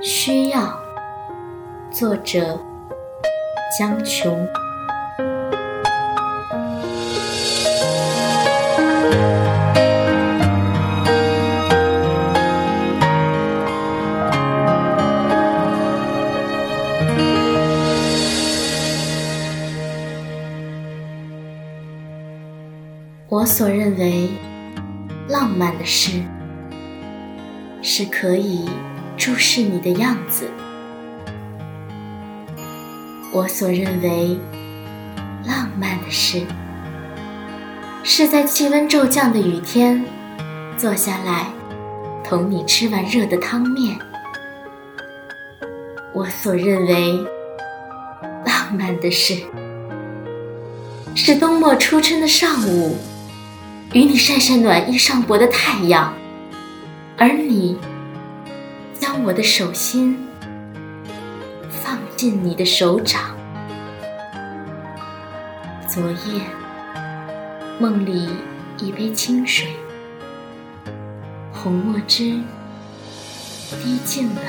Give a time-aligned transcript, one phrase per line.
[0.00, 0.78] 需要，
[1.90, 2.58] 作者
[3.76, 4.46] 江琼。
[23.30, 24.28] 我所认为
[25.28, 26.22] 浪漫的事，
[27.82, 28.68] 是可以
[29.18, 30.44] 注视你的样子；
[33.32, 34.38] 我所认为
[35.44, 36.42] 浪漫的事，
[38.04, 40.04] 是在气温骤降的雨天，
[40.76, 41.48] 坐下来
[42.22, 43.98] 同你吃完热的汤面；
[46.14, 47.14] 我所认为
[48.46, 49.34] 浪漫的事，
[51.16, 52.96] 是冬末初春的上午。
[53.94, 56.12] 与你晒晒暖意上薄的太阳，
[57.16, 57.76] 而你
[59.10, 60.18] 将我的手心
[61.70, 63.34] 放进你的手掌。
[65.88, 66.42] 昨夜
[67.78, 68.28] 梦里
[68.76, 69.66] 一杯清水，
[71.54, 72.38] 红墨汁
[73.82, 74.42] 滴进了